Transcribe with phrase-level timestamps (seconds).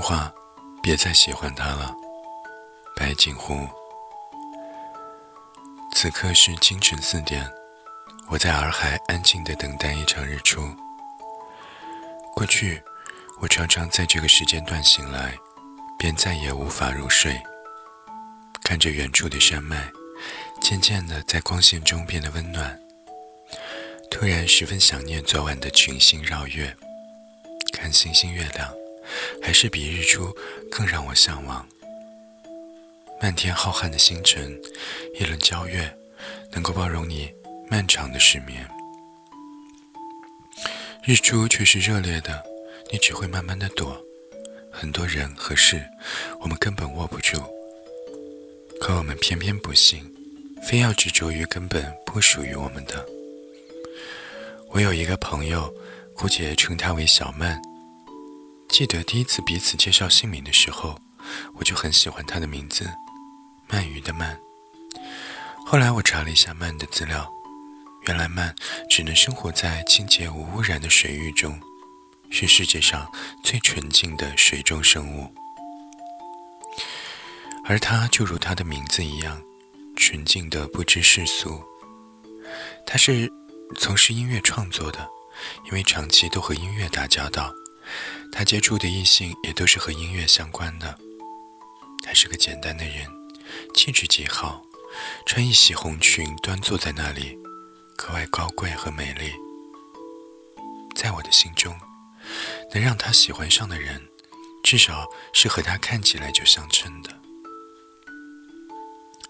[0.00, 0.32] 听话，
[0.82, 1.94] 别再喜欢他了。
[2.96, 3.68] 白景湖。
[5.92, 7.46] 此刻是清晨四点，
[8.30, 10.62] 我在洱海安静地等待一场日出。
[12.34, 12.82] 过去，
[13.42, 15.34] 我常常在这个时间段醒来，
[15.98, 17.38] 便再也无法入睡。
[18.64, 19.90] 看着远处的山脉，
[20.62, 22.80] 渐渐地在光线中变得温暖。
[24.10, 26.74] 突然十分想念昨晚的群星绕月，
[27.74, 28.72] 看星星月亮，
[29.42, 30.34] 还是比日出
[30.70, 31.66] 更让我向往。
[33.20, 34.58] 漫天浩瀚的星辰，
[35.18, 35.94] 一轮皎月，
[36.52, 37.30] 能够包容你
[37.70, 38.66] 漫长的失眠。
[41.04, 42.42] 日出却是热烈的，
[42.90, 44.00] 你只会慢慢的躲。
[44.72, 45.82] 很多人和事，
[46.40, 47.42] 我们根本握不住，
[48.80, 50.02] 可我们偏偏不信，
[50.62, 53.04] 非要执着于根本不属于我们的。
[54.68, 55.74] 我有一个朋友，
[56.14, 57.60] 姑且称他为小曼。
[58.70, 60.98] 记得第一次彼此介绍姓名的时候，
[61.54, 62.88] 我就很喜欢他的名字，
[63.68, 64.36] 鳗鱼的鳗。
[65.66, 67.30] 后来我查了一下鳗的资料，
[68.06, 68.54] 原来鳗
[68.88, 71.60] 只能生活在清洁无污染的水域中，
[72.30, 73.10] 是世界上
[73.44, 75.34] 最纯净的水中生物。
[77.64, 79.42] 而他就如他的名字一样，
[79.96, 81.60] 纯净的不知世俗。
[82.86, 83.30] 他是。
[83.78, 85.08] 从事音乐创作的，
[85.66, 87.52] 因为长期都和音乐打交道，
[88.32, 90.98] 他接触的异性也都是和音乐相关的。
[92.02, 93.06] 他是个简单的人，
[93.74, 94.62] 气质极好，
[95.26, 97.38] 穿一袭红裙，端坐在那里，
[97.96, 99.32] 格外高贵和美丽。
[100.96, 101.78] 在我的心中，
[102.74, 104.08] 能让他喜欢上的人，
[104.62, 107.10] 至少是和他看起来就相称的。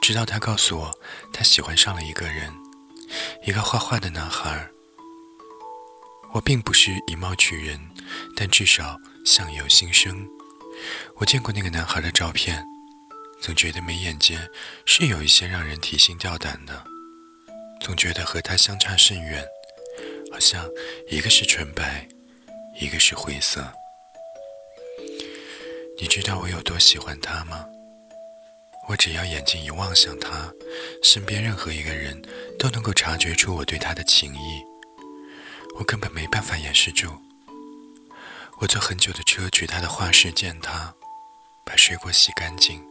[0.00, 0.98] 直到他告诉我，
[1.32, 2.52] 他喜欢上了一个人。
[3.44, 4.70] 一个画画的男孩。
[6.36, 7.80] 我并不是以貌取人，
[8.36, 10.28] 但至少相由心生。
[11.16, 12.62] 我见过那个男孩的照片，
[13.40, 14.46] 总觉得眉眼间
[14.84, 16.84] 是有一些让人提心吊胆的，
[17.80, 19.42] 总觉得和他相差甚远，
[20.30, 20.62] 好像
[21.10, 22.06] 一个是纯白，
[22.78, 23.72] 一个是灰色。
[25.98, 27.64] 你知道我有多喜欢他吗？
[28.90, 30.52] 我只要眼睛一望向他，
[31.02, 32.20] 身边任何一个人
[32.58, 34.75] 都能够察觉出我对他的情意。
[35.78, 37.10] 我根本没办法掩饰住。
[38.58, 40.94] 我坐很久的车去他的画室见他，
[41.64, 42.82] 把水果洗干净，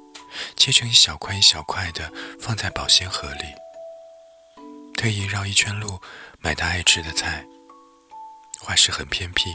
[0.56, 3.44] 切成一小块一小块的放在保鲜盒里。
[4.96, 6.00] 特意绕一圈路
[6.40, 7.46] 买他爱吃的菜。
[8.60, 9.50] 画室很偏僻，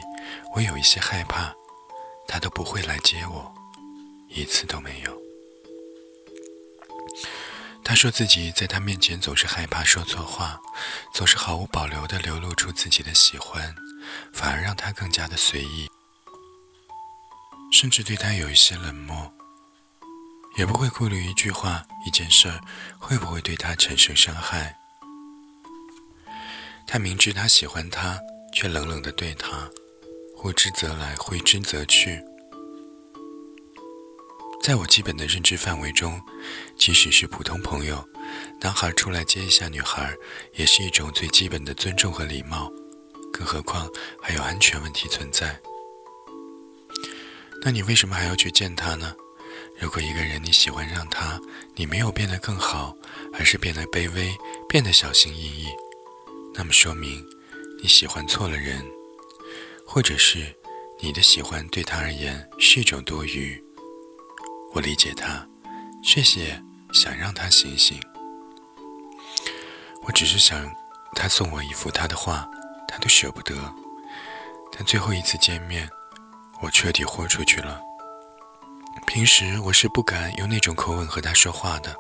[0.54, 1.52] 我有一些害怕，
[2.28, 3.52] 他都不会来接我，
[4.28, 5.19] 一次都没有。
[7.90, 10.60] 他说自己在他面前总是害怕说错话，
[11.12, 13.74] 总是毫无保留地流露出自己的喜欢，
[14.32, 15.90] 反而让他更加的随意，
[17.72, 19.32] 甚至对他有一些冷漠，
[20.56, 22.60] 也不会顾虑一句话、一件事
[22.96, 24.76] 会不会对他产生伤害。
[26.86, 28.20] 他明知他喜欢他，
[28.54, 29.68] 却冷冷地对他，
[30.36, 32.22] 呼之则来，挥之则去。
[34.62, 36.20] 在我基本的认知范围中，
[36.76, 38.06] 即使是普通朋友，
[38.60, 40.14] 男孩出来接一下女孩，
[40.54, 42.70] 也是一种最基本的尊重和礼貌。
[43.32, 43.88] 更何况
[44.20, 45.58] 还有安全问题存在。
[47.64, 49.14] 那你为什么还要去见他呢？
[49.78, 51.40] 如果一个人你喜欢上他，
[51.74, 52.94] 你没有变得更好，
[53.32, 54.30] 而是变得卑微，
[54.68, 55.68] 变得小心翼翼，
[56.54, 57.24] 那么说明
[57.82, 58.84] 你喜欢错了人，
[59.86, 60.54] 或者是
[61.00, 63.58] 你的喜欢对他而言是一种多余。
[64.72, 65.46] 我理解他，
[66.02, 68.00] 谢谢想让他醒醒。
[70.02, 70.70] 我只是想
[71.14, 72.48] 他送我一幅他的画，
[72.88, 73.54] 他都舍不得。
[74.72, 75.90] 但最后一次见面，
[76.62, 77.80] 我彻底豁出去了。
[79.06, 81.94] 平时我是不敢用那种口吻和他说话的，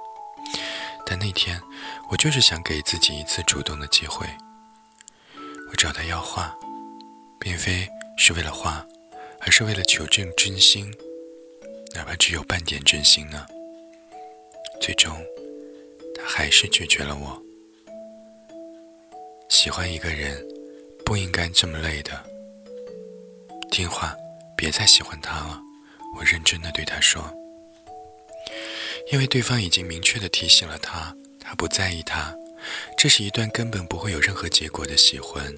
[1.04, 1.60] 但那天
[2.08, 4.26] 我就是想给自己一次主动的机会。
[5.70, 6.54] 我找他要画，
[7.38, 8.84] 并非是为了画，
[9.40, 10.92] 而是为了求证真心。
[11.94, 13.46] 哪怕只有半点真心呢？
[14.80, 15.14] 最终，
[16.14, 17.42] 他还是拒绝了我。
[19.48, 20.42] 喜欢一个人，
[21.04, 22.24] 不应该这么累的。
[23.70, 24.14] 听话，
[24.56, 25.60] 别再喜欢他了。
[26.16, 27.22] 我认真的对他说。
[29.12, 32.34] 因为对方已经明确的提醒了他，他不在意他。
[32.96, 35.52] 这是一段根本不会有任何结果的喜欢。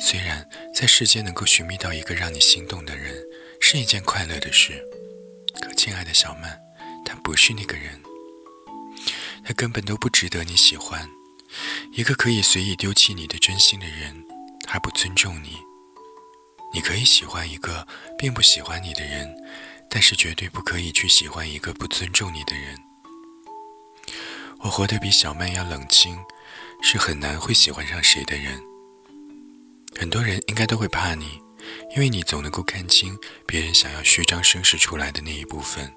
[0.00, 3.22] 虽然在世间能够寻觅到一个让你心动的人，
[3.60, 4.82] 是一件快乐的事。
[5.82, 6.60] 亲爱的小曼，
[7.06, 7.98] 他不是那个人，
[9.42, 11.08] 他根本都不值得你喜欢。
[11.92, 14.22] 一个可以随意丢弃你的真心的人，
[14.66, 15.56] 他不尊重你，
[16.74, 17.88] 你可以喜欢一个
[18.18, 19.34] 并不喜欢你的人，
[19.88, 22.76] 但是绝对不可以去喜欢一个不尊重你的人。
[24.58, 26.14] 我活得比小曼要冷清，
[26.82, 28.60] 是很难会喜欢上谁的人。
[29.98, 31.40] 很多人应该都会怕你，
[31.94, 35.92] 因为你总能够看清别人想要虚张声势出来的那一部分。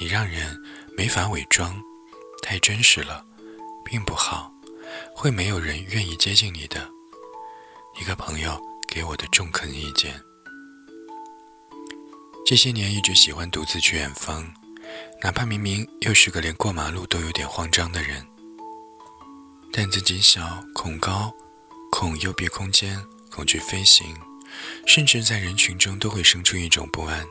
[0.00, 0.60] 你让人
[0.96, 1.80] 没法伪装，
[2.42, 3.24] 太真实了，
[3.84, 4.52] 并不好，
[5.14, 6.88] 会没有人愿意接近你的。
[8.00, 10.20] 一个朋友给我的中肯意见。
[12.46, 14.52] 这些年一直喜欢独自去远方，
[15.22, 18.26] 哪怕明明又是个连过马路都有点慌张的人，
[19.72, 21.32] 胆子极小，恐高。
[21.92, 23.00] 恐幽闭空间，
[23.30, 24.04] 恐惧飞行，
[24.86, 27.26] 甚至在人群中都会生出一种不安，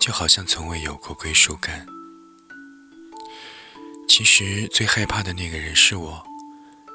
[0.00, 1.86] 就好像从未有过归属感。
[4.08, 6.22] 其实最害怕的那个人是我，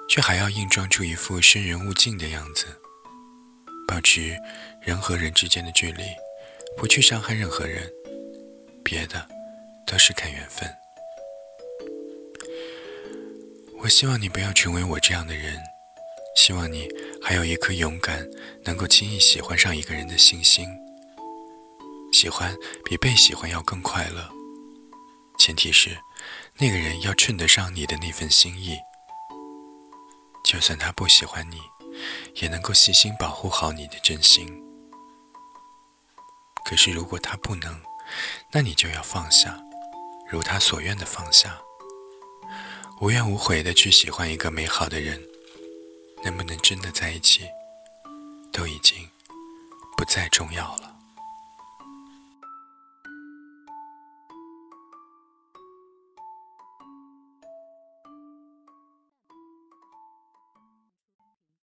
[0.09, 2.65] 却还要硬装出一副生人勿近的样子，
[3.87, 4.35] 保持
[4.81, 6.03] 人和人之间的距离，
[6.75, 7.89] 不去伤害任何人，
[8.83, 9.27] 别的
[9.85, 10.69] 都是看缘分。
[13.79, 15.61] 我希望你不要成为我这样的人。
[16.35, 16.89] 希望你
[17.21, 18.27] 还有一颗勇敢，
[18.63, 20.67] 能够轻易喜欢上一个人的信心。
[22.11, 24.29] 喜欢比被喜欢要更快乐，
[25.37, 25.97] 前提是
[26.57, 28.77] 那个人要衬得上你的那份心意。
[30.43, 31.57] 就算他不喜欢你，
[32.41, 34.61] 也能够细心保护好你的真心。
[36.65, 37.79] 可是如果他不能，
[38.51, 39.59] 那你就要放下，
[40.29, 41.59] 如他所愿的放下，
[43.01, 45.21] 无怨无悔的去喜欢一个美好的人。
[46.23, 47.49] 能不能真的在一起，
[48.51, 49.09] 都已经
[49.97, 50.92] 不再重要了。